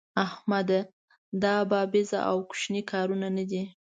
احمده! 0.25 0.79
دا 1.43 1.55
بابېزه 1.69 2.19
او 2.29 2.37
کوشنی 2.49 2.81
کار 2.91 3.07
نه 3.37 3.43
دی. 3.49 3.63